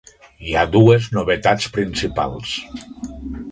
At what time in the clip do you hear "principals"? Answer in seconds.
1.77-2.57